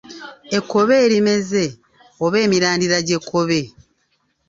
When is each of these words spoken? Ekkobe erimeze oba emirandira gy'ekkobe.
Ekkobe 0.57 0.95
erimeze 1.05 1.63
oba 2.23 2.37
emirandira 2.45 2.97
gy'ekkobe. 3.07 3.61